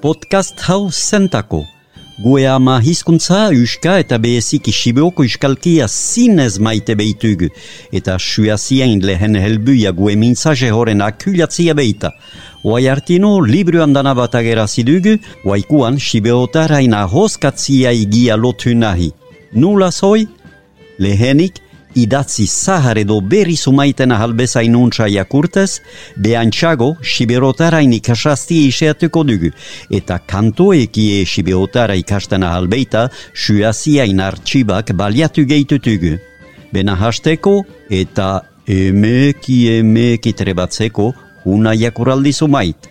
[0.00, 1.64] Podcast hau zentako.
[2.22, 7.48] Gue ama hizkuntza, uska eta behezik isibeoko iskalkia zinez maite behitugu.
[7.92, 12.12] Eta suazien lehen helbuia gue mintzaje horen akulatzia behita.
[12.64, 19.10] Oai artino, libru andana bat agerazidugu, oaikuan sibeotarain ahoskatzia igia lotu nahi.
[19.52, 20.28] Nula zoi?
[20.98, 21.58] Lehenik,
[22.02, 25.80] idatzi zahar edo berri sumaitena halbezain untsa jakurtez,
[26.16, 29.50] behantxago siberotarain ikasazti iseatuko dugu,
[29.90, 36.16] eta kantoekie siberotara ikastena halbeita suaziain artxibak baliatu gehitutugu.
[36.72, 41.12] Bena hasteko eta emeki emeki trebatzeko
[41.48, 42.90] una jakuraldi sumait.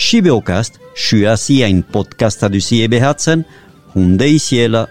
[0.00, 3.44] Sibeokast, suaziain podcasta duzie behatzen,
[3.94, 4.86] hunde iziela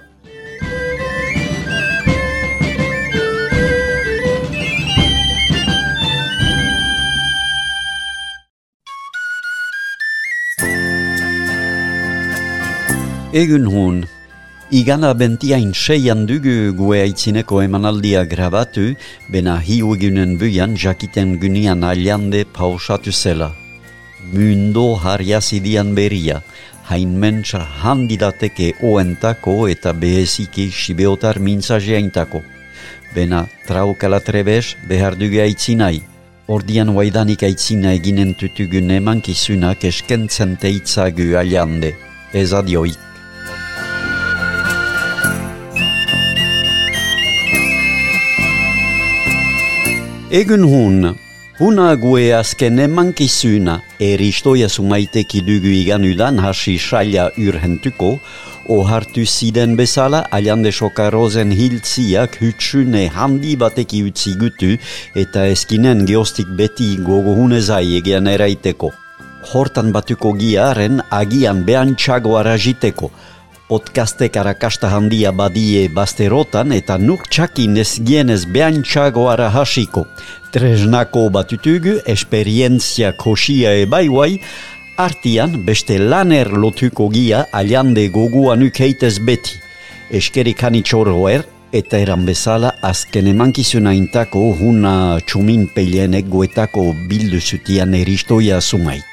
[13.32, 13.98] Egun hon,
[14.72, 18.96] igana bentiain seian dugu gue aitzineko emanaldia grabatu,
[19.30, 23.52] bena hiu egunen buian jakiten gunian aliande pausatu zela.
[24.34, 26.42] Mundo harriazidian beria,
[26.90, 32.42] hain mentsa handidateke oentako eta behezike sibeotar mintzajeaintako.
[33.14, 36.02] Bena traukala trebes behar dugu aitzinai.
[36.48, 41.94] Ordian waidanik aitzina eginen tutugun emankizunak eskentzen teitzagu aliande.
[42.34, 43.09] Ez adioik.
[50.30, 51.16] Egun hun,
[51.58, 58.12] huna gue azken emankizuna eristoia sumaiteki dugu iganudan hasi saila urhentuko,
[58.70, 64.70] ohartu ziden bezala aliande sokarozen hiltziak hutsune handi bateki utzi gutu
[65.16, 68.92] eta eskinen geostik beti gogo hunezai egean eraiteko.
[69.50, 73.10] Hortan batuko giaren agian behan txago araziteko,
[73.70, 80.08] podcastek arakasta handia badie basterotan eta nuk txakin ez gienez behan txagoara hasiko.
[80.50, 84.40] Tresnako batutugu, esperientzia kosia ebaiuai,
[84.98, 89.62] artian beste laner lotuko gia aliande goguan ukeitez beti.
[90.10, 98.58] Eskerik hanitxoroer eta eran bezala azken emankizuna intako huna txumin peilenek goetako bildu zutian eristoia
[98.62, 99.06] sumait.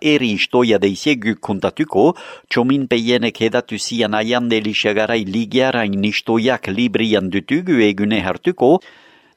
[0.00, 2.14] Eri istoia deiziegu kontatuko,
[2.48, 8.78] txomin peienek edatu zian aian delixagarai ligiarain istoiak librian dutugu egune hartuko,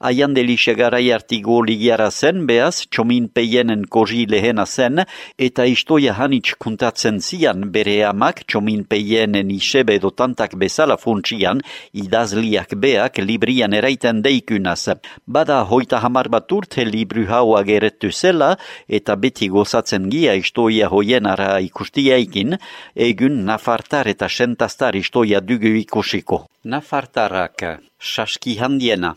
[0.01, 5.03] Aian delixagarai artigo ligiara zen, behaz, txomin peienen koji lehena zen,
[5.37, 11.61] eta istoia hanitz kuntatzen zian bere amak txomin peienen isebe dotantak bezala funtsian,
[11.93, 14.97] idazliak beak librian eraiten deikunaz.
[15.27, 18.55] Bada hoita hamar bat urte libru hau ageretu zela,
[18.89, 22.57] eta beti gozatzen gia istoia hoien ara ikustiaikin,
[22.95, 26.47] egun nafartar eta sentastar istoia dugu ikusiko.
[26.65, 27.67] Nafartarak,
[28.01, 29.13] saski handiena.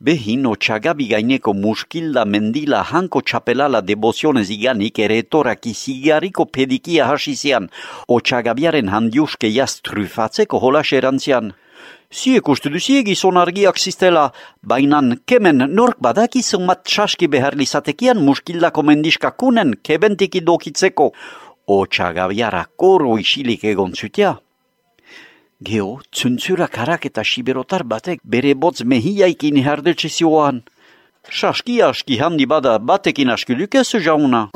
[0.00, 7.70] Behin otxagabi gaineko muskilda mendila hanko txapelala debozionez iganik ere etorak izigariko pedikia hasizian,
[8.06, 11.54] otxagabiaren handiuske jaz trufatzeko holas erantzian.
[12.12, 14.30] Ziek uste duzie gizon argiak ziztela,
[14.62, 21.12] bainan kemen nork badakizun mat txaski behar lizatekian muskildako mendiskakunen kebentiki dokitzeko.
[21.66, 24.36] Otxagabiara koro isilik egon zutea.
[25.64, 30.60] Geo, tzuntzura karak eta siberotar batek bere botz mehiaikin hardetxe zioan.
[31.32, 34.50] Saski aski handi bada batekin aski lukezu jauna.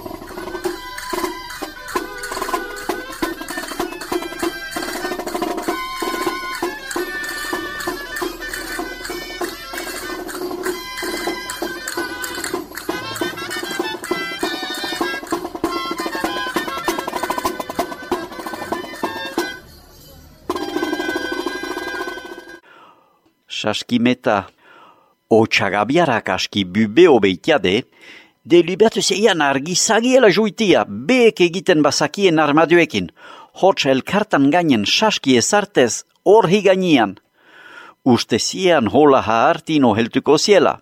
[23.70, 24.44] Saskimeta
[25.30, 27.84] otxagabiarak aski bubeo beitiade,
[28.44, 33.10] delibatu zeian argizagiela juitia, beek egiten bazakien armaduekin,
[33.62, 37.16] hotx elkartan gainen saski ezartez orhi gainian.
[38.04, 40.78] Uste zian hola haartino heltuko ziela.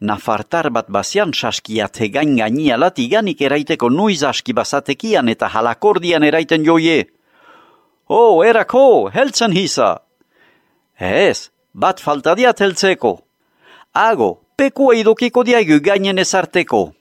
[0.00, 7.04] Nafartar bat bazian saskiat hegain gainia latiganik eraiteko nuiz aski bazatekian eta halakordian eraiten joie.
[8.08, 9.98] Oh, erako, heltzen hisa!
[10.98, 13.18] Ez, bat falta diat heltzeko.
[13.94, 16.92] Ago, pekua idokiko diagu gainen ezarteko.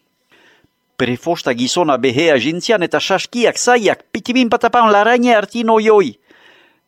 [0.98, 6.18] Prefosta gizona behea jintzian eta saskiak zaiak pitimin patapan laraine artino joi.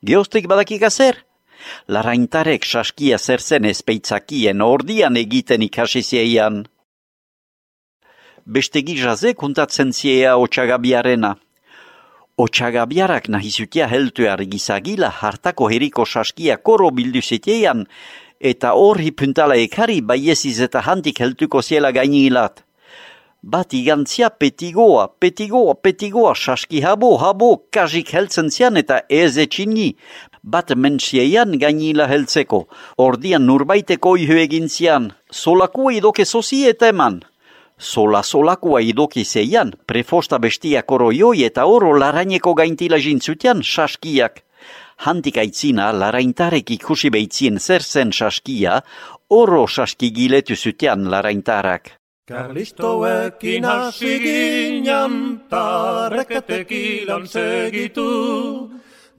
[0.06, 1.24] Geostek badakik azer?
[1.88, 6.66] Laraintarek saskia zer zen ezpeitzakien ordian egiten ikasi zeian.
[8.46, 11.34] Bestegi jaze kontatzen ziea otxagabiarena.
[12.36, 17.86] Otxagabiarak nahizutia heltu argizagila hartako heriko saskia koro bildu zitean,
[18.40, 22.60] eta horri puntala ekari baieziz eta handik heltuko ziela gainilat.
[23.54, 29.94] Bat igantzia petigoa, petigoa, petigoa, saski habo, habo, kajik heltzen zian eta ez etxini.
[30.44, 32.66] Bat mentsieian gainila heltzeko,
[32.98, 37.22] ordian nurbaiteko ihu egin zian, solakua idoke sozi eta eman.
[37.78, 44.42] Sola solakua idoki zeian, prefosta bestiak oro joi eta oro laraineko gaintila jintzutian saskiak.
[45.04, 48.82] Handik aitzina laraintarek ikusi behitzien zer zen saskia,
[49.30, 51.92] oro saskigiletu zutian laraintarak.
[52.26, 58.72] Karlistoekin hasi ginen ta reketekilan segitu.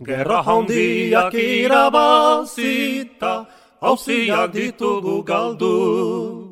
[0.05, 3.45] Gerra handiak irabazita,
[3.81, 6.46] hauziak ditugu galdu.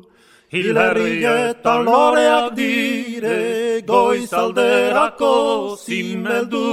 [0.55, 3.39] Hilerrietan loreak dire,
[3.83, 6.69] goizalderako zimeldu.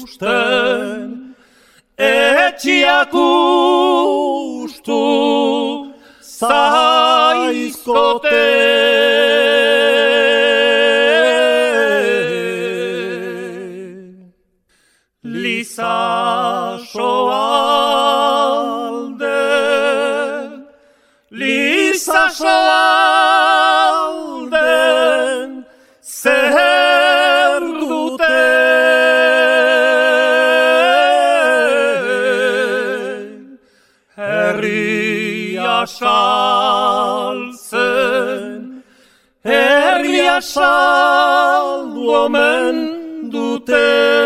[0.00, 1.34] usten,
[1.98, 5.02] etxiak ustu,
[6.38, 7.50] zaizkote.
[15.22, 18.00] Liza soalden,
[21.30, 22.99] Liza soalden,
[35.86, 37.52] saltzen,
[39.44, 42.76] herria saldu omen
[43.32, 44.19] dute.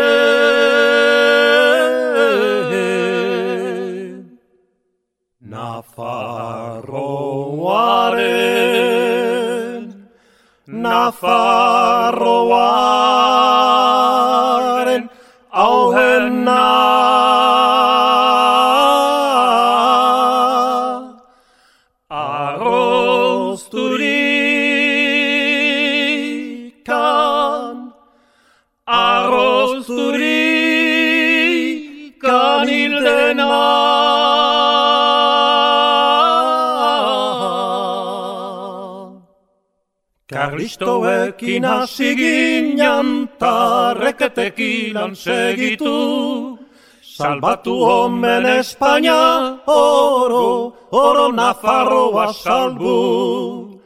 [41.45, 46.57] Karlistoekin hasi ginen ta reketekilan segitu.
[47.01, 53.79] Salbatu omen Espainia, oro, oro Nafarroa salbu.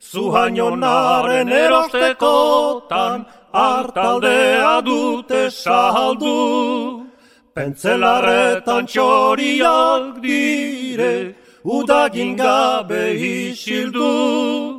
[0.00, 7.06] Zuhainonaren erostekotan hartaldea dute saldu.
[7.54, 14.75] Pentzelarretan txoriak dire, udagin gabe isildu.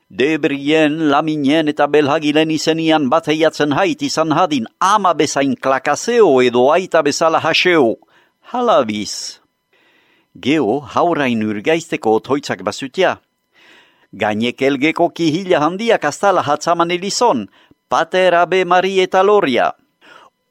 [0.09, 7.37] Debrien, laminien eta belhagilen izenian bateiatzen hait izan hadin ama bezain klakaseo edo aita bezala
[7.37, 7.93] haseo.
[8.49, 9.37] Halabiz.
[10.33, 13.19] Geo haurain urgaizteko otoitzak basutia.
[14.11, 17.45] Gainek elgeko kihila handiak astala hatzaman elizon,
[17.87, 19.73] pater abe mari eta loria.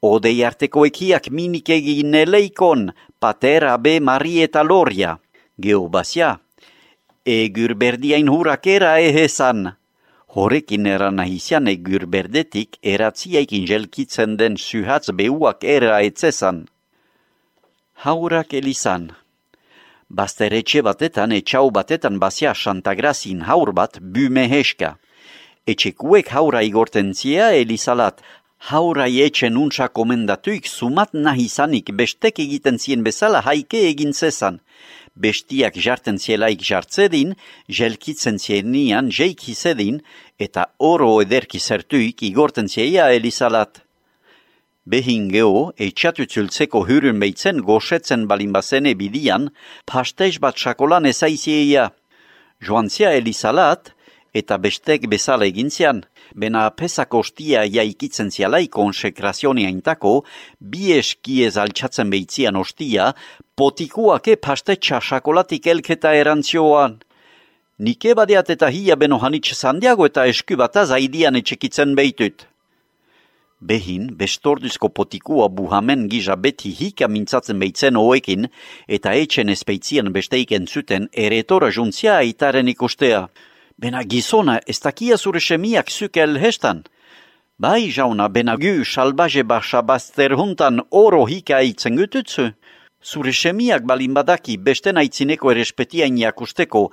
[0.01, 5.17] Odei arteko ekiak minik egin eleikon, pater abe mari eta loria.
[5.59, 6.37] Geo basia.
[7.29, 9.75] Egur berdiain hurakera ehezan.
[10.33, 16.63] Horekin eran nahizian egur berdetik eratziaikin jelkitzen den suhatz beuak era etzezan.
[18.01, 19.11] Haurak elizan.
[20.09, 24.95] Basteretxe batetan, etxau batetan bazia Santagrazin haur bat büme heska.
[25.67, 28.23] Etxekuek haura igorten zia elizalat,
[28.71, 34.59] haurai etxen untsa komendatuik sumat nahizanik bestek egiten zien bezala haike egin zezan.
[35.19, 37.35] Bestiak jarten zielaik jartzedin,
[37.67, 39.99] jelkitzen zienian jeiki zedin,
[40.39, 43.81] eta oro ederki zertuik igorten zieia elizalat.
[44.89, 49.49] Behin geho, eitxatu tzultzeko hurun behitzen goxetzen balin bazene bidian,
[49.85, 51.89] pasteiz bat sakolan ezaizieia.
[52.63, 53.91] Joan zia elizalat,
[54.33, 56.03] eta bestek bezala egin zian,
[56.35, 60.23] bena pesak ostia jaikitzen zialai konsekrazionia intako,
[60.59, 63.13] bi eskiez altxatzen behitzian ostia,
[63.55, 66.99] potikuake pastetxa sakolatik elketa erantzioan.
[67.79, 72.49] Nike badeat eta hia beno hanitz zandiago eta esku bata zaidian etxekitzen behitut.
[73.59, 78.47] Behin, bestorduzko potikua buhamen giza beti hika mintzatzen behitzen hoekin,
[78.87, 83.27] eta etxen espeitzien besteiken zuten eretora juntzia aitaren ikustea.
[83.79, 86.81] Bena gizona, ez dakia zure semiak zuke elhestan.
[87.63, 92.49] Bai, jauna, bena gu salbaje basa bazter huntan oro hika aitzen gututzu.
[93.01, 96.83] Zure semiak balin badaki besten aitzineko erespetiain jakusteko,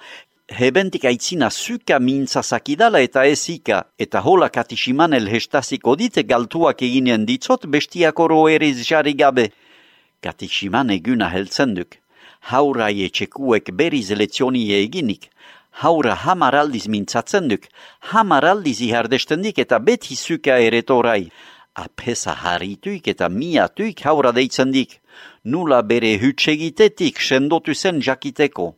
[0.61, 7.66] hebentik aitzina zuka mintza sakidala eta ezika, eta hola katisiman elhestaziko dite galtuak eginen ditzot
[7.66, 9.50] bestiak oro eriz jarri gabe.
[10.23, 11.99] Katisiman eguna heltzen duk.
[12.52, 15.33] Haura etxekuek beriz lezioni eginik.
[15.83, 17.68] Haura hamar aldiz mintzatzen duk.
[18.12, 21.30] Hamar aldiz ihardesten dik eta beti zuka eretorai.
[21.76, 25.00] Apesa harituik eta miatuik haura deitzen dik.
[25.45, 28.75] Nula bere hutsegitetik sendotu zen jakiteko.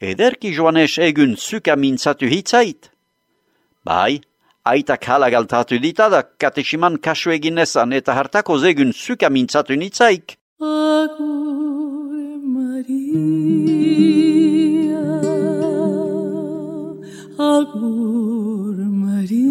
[0.00, 2.90] Ederki joanes egun zuka mintzatu hitzait?
[3.84, 4.20] Bai,
[4.64, 10.38] aitak hala galtatu ditada katesiman kasu egin ezan eta hartako zegun zuka mintzatu nitzaik.
[10.60, 14.39] Agur Maria,
[17.40, 19.48] Agur Maria,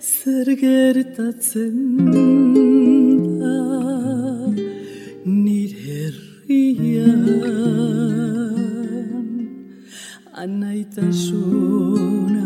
[0.00, 1.76] zer gertatzen
[3.40, 3.60] da
[5.44, 7.24] nire herrian,
[10.44, 12.37] anaitasuna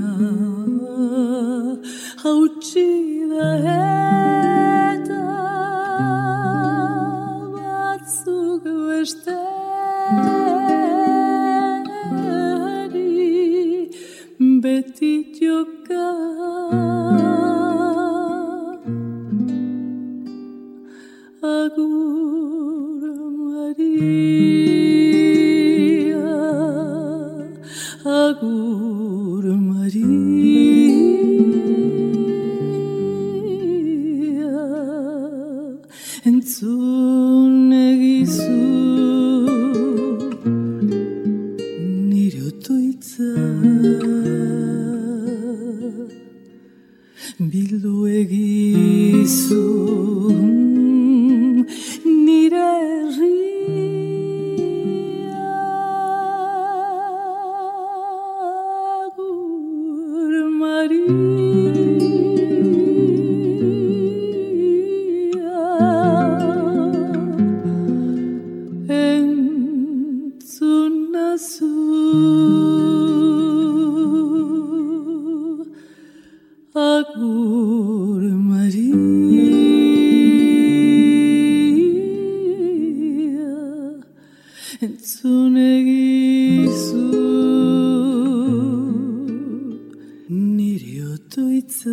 [47.41, 49.63] Bildu egizu
[91.43, 91.91] 罪责。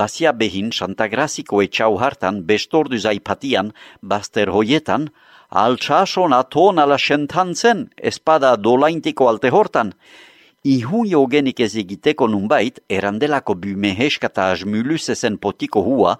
[0.00, 3.74] Bazia behin Santagraziko etxau hartan bestordu zaipatian,
[4.12, 5.10] bazter hoietan,
[5.64, 9.94] altxasona tonala sentantzen, espada dolaintiko alte hortan,
[10.62, 16.18] Ihun jogenik ez egiteko nunbait, erandelako bymeheskata asmulusezen potiko hua,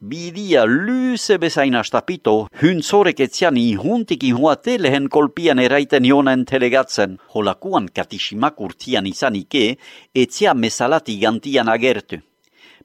[0.00, 7.18] bidia luze bezain astapito, huntzorek etzian ihuntik ihuate lehen kolpian eraiten jonen telegatzen.
[7.34, 9.76] Holakuan katishimak urtian izanike,
[10.16, 12.24] etzia mesalati gantian agertu.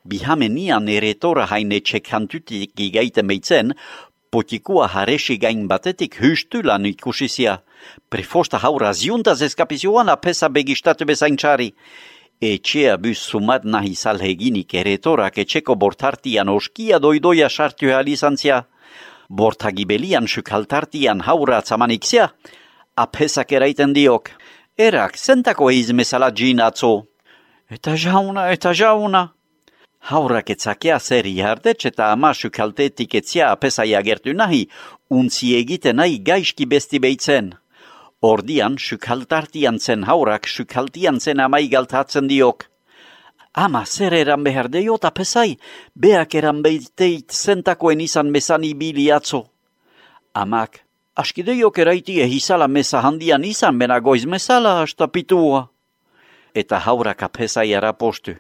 [0.06, 3.74] Bihamenian eretora haine txekhantutik igaiten beitzen,
[4.32, 7.60] potikua haresi gain batetik hustulan ikusizia.
[8.10, 11.72] Prefosta haura ziuntaz eskapizioan apesa begistatu bezain txari.
[12.42, 18.64] Etxea bus sumat nahi salheginik eretorak etxeko bortartian oskia doidoia sartu alizantzia.
[19.30, 22.30] Bortagibelian sukaltartian haura atzamanixia.
[22.96, 24.30] Apesak eraiten diok.
[24.78, 27.08] Erak, zentako eiz mesala jin atzo.
[27.70, 29.37] Eta jauna, eta jauna.
[30.00, 34.68] Haurak etzakea zer jardetx eta ama sukaltetik etzia apesai agertu nahi,
[35.10, 37.54] untzi egiten nahi gaizki besti beitzen.
[38.22, 42.66] Ordian, sukaltartian zen haurak, sukaltian zen amai galtatzen diok.
[43.54, 45.58] Ama, zer eran behar deiot apesai,
[45.96, 49.48] beak eran beiteit zentakoen izan mesan ibili atzo.
[50.34, 50.84] Amak,
[51.16, 55.68] askideiok eraitie hizala mesa handian izan bena goiz mesala astapitua.
[56.54, 58.38] Eta haurak apesai erapostu.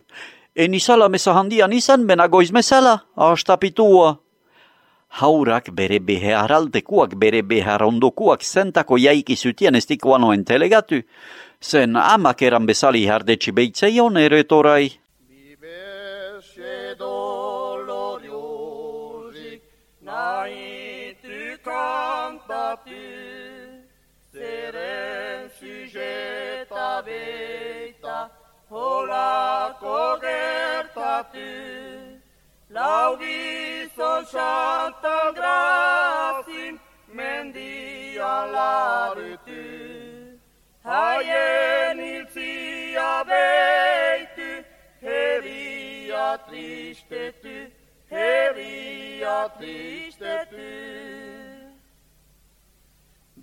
[0.58, 4.16] En izala mesa handian izan bena goiz mesala astapitua.
[5.22, 11.04] Haurak bere beharaldekuak bere beharondokuak zentako jaiki zutien estikoan oen telegatu.
[11.62, 14.90] Zen amak eran bezali hardetxi beitzeion eretorai.
[28.70, 31.50] Holako gertatu.
[32.70, 36.80] Laudizon xantan grazin,
[37.14, 39.64] mendian larutu.
[40.84, 44.52] Haien iltzia beitu,
[45.02, 47.58] heria tristetu,
[48.12, 50.72] heria tristetu.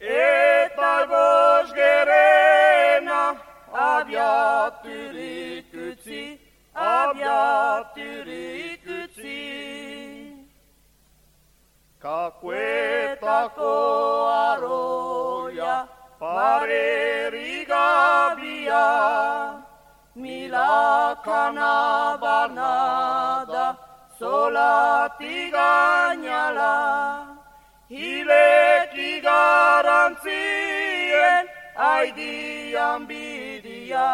[0.00, 3.24] Eta bos gerena
[3.74, 5.29] abiaturik
[14.50, 15.88] Aroia,
[16.20, 18.86] pareri gabia,
[20.16, 21.74] milakana
[22.22, 23.76] banada,
[24.18, 26.74] solati gainala,
[27.90, 31.44] hileki garantzien,
[31.76, 34.10] aidian bidia,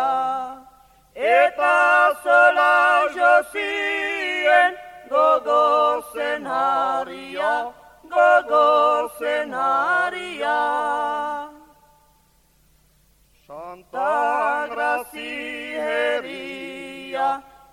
[1.14, 1.76] eta
[2.22, 4.72] zola josien,
[5.09, 7.72] gogozen haria,
[8.16, 10.61] gogozen haria.
[13.46, 15.37] Santa Grazi
[15.87, 17.29] heria,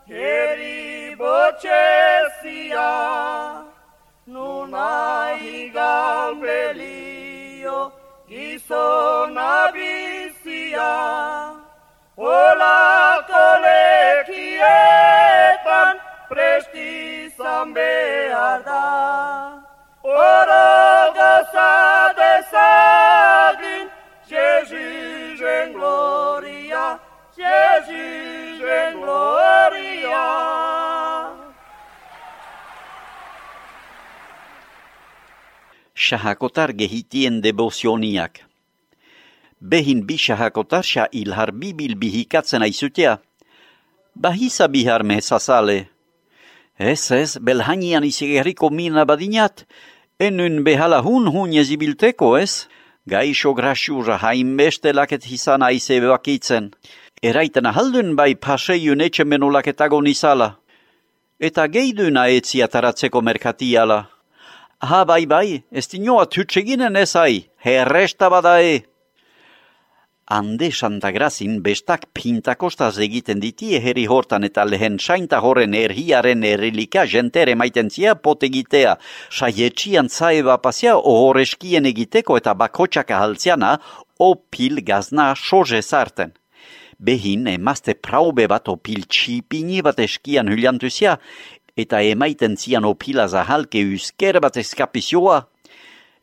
[0.06, 2.92] heri botxezia,
[4.34, 4.94] nuna
[5.42, 7.80] higal belio,
[8.30, 10.94] gizona bizia.
[12.16, 15.16] Olako lekietan
[16.30, 19.53] prestiz izan behar da.
[20.14, 23.88] Oro goza dezagin,
[24.30, 27.00] Jesusen gloria,
[27.34, 30.26] Jesusen gloria.
[35.96, 38.46] Shahakotar gehitien devozioniak.
[39.62, 43.18] Behin bi shahakotar sha ilhar bibil bihikatzen aizutea.
[44.16, 45.90] Bahisa bihar mehesazale.
[46.78, 49.66] Ez ez, belhainian izigerriko mina badinat.
[50.20, 52.68] Enun behala hun hun jezibilteko ez.
[53.10, 56.72] Gaixo grasura hainbeste laket izan aize bakitzen.
[57.24, 60.56] Eraiten ahaldun bai paseiun etxe menulaketago nizala.
[61.40, 64.06] Eta geiduna etzia taratzeko merkatiala.
[64.84, 68.84] Ha, bai, bai, ez dinoa tutseginen ez ai, herresta badae.
[70.26, 77.04] Ande Santa Grazin bestak pintakostaz egiten diti herri hortan eta lehen sainta horren erhiaren errelika
[77.04, 78.96] jentere maiten zia potegitea,
[79.30, 83.74] saietxian zaeba pasia ohoreskien egiteko eta bakotxak ahaltziana,
[84.18, 86.32] opil gazna soje zarten.
[87.00, 91.18] Behin emazte praube bat opil txipini bat eskian hyliantuzia,
[91.76, 95.44] eta emaiten zian opila zahalke usker bat eskapizioa.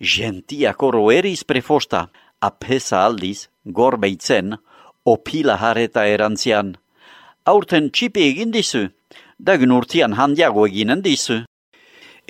[0.01, 2.07] Gentiak oro eriz prefosta,
[2.41, 4.57] apesa aldiz, gorbeitzen,
[5.05, 6.77] opila hareta erantzian.
[7.47, 8.89] Aurten txipi egin dizu,
[9.39, 11.43] dagun urtian handiago eginen dizu.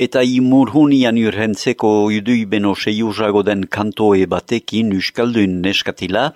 [0.00, 6.30] Eta imurhunian urhentzeko idui beno seiurrago den kantoe batekin uskaldun neskatila,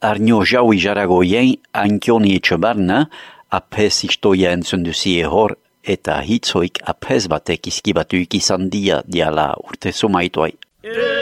[0.00, 3.08] arnio jaui jarago jen ankioni etxabarna,
[3.50, 10.52] apes istoia entzunduzie hor, eta hitzoik apes batek izkibatuik izan dia diala urte sumaituai.
[10.84, 11.17] Euskaldun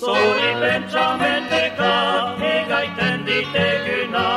[0.00, 1.92] zori pentsamenteka
[2.52, 4.28] egaiten diteguna.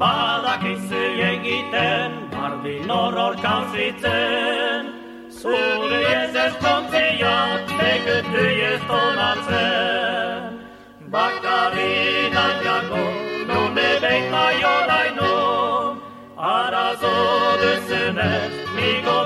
[0.00, 4.88] Badakizu egiten, bardin horor kauzitzen,
[5.40, 7.34] zure ez eskontzia,
[7.78, 10.48] tegutu ez tonatzen.
[11.14, 11.92] Bakarri
[12.36, 13.04] nahiago,
[13.50, 15.34] nune beita joraino,
[16.54, 17.14] arazo
[17.62, 19.18] duzunez, nigo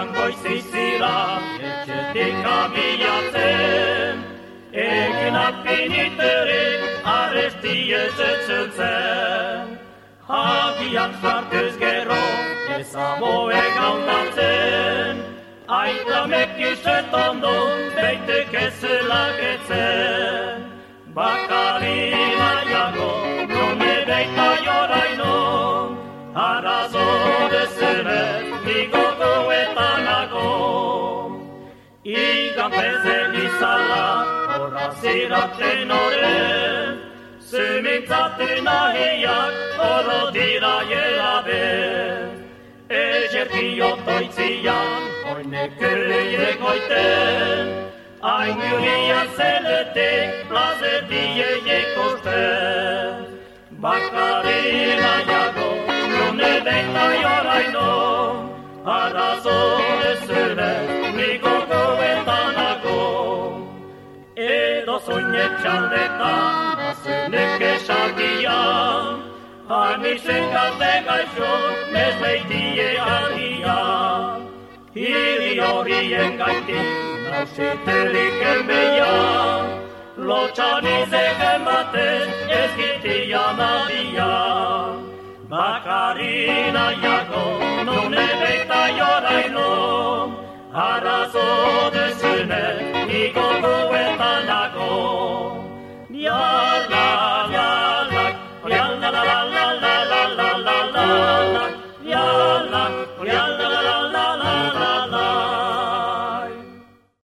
[0.00, 1.16] Goizetan goizizira,
[1.60, 4.22] etxetik abiatzen,
[4.72, 9.76] egin apiniterik, aresti ez etzutzen.
[10.28, 12.22] Agian sartuz gero,
[12.78, 15.20] ez aboe gautatzen,
[15.68, 17.52] Aita mekiset ondo,
[17.94, 20.64] beitek ez lagetzen.
[21.14, 22.10] Bakari
[22.40, 23.12] nahiago,
[23.52, 25.36] nome beita joraino,
[26.34, 27.06] arazo
[27.52, 28.24] dezere,
[28.64, 29.09] nigo
[32.60, 34.06] Igan pezen izala,
[34.52, 36.98] horra ziraten oren,
[37.50, 41.62] Zumintzatu nahiak, oro dira jelabe.
[42.90, 45.92] Ejerki otoitzian, oineke
[46.48, 47.72] egoiten,
[48.20, 53.24] Hain gurian zeletek, plazertie ikosten.
[53.80, 55.70] Bakari nahiago,
[56.12, 57.88] nune beita joraino,
[58.84, 59.58] Arazo
[60.12, 60.72] ezure,
[61.16, 61.59] niko
[65.00, 69.22] Edo zoinet txaldetan, azenek esakian,
[69.68, 71.52] Hanixen gazte gaixo,
[71.94, 74.44] ez leitie argian.
[74.94, 76.90] Hiri horien gaitik,
[77.30, 79.72] nausitelik enbeian,
[80.18, 82.28] Lotxan izegen batez,
[82.60, 85.00] ez gitian adian.
[85.48, 87.46] Bakari nahiago,
[87.84, 90.39] nune beita joraino,
[90.72, 92.62] Arazo dezune,
[93.06, 94.90] niko goetanago.
[96.10, 96.79] Ja,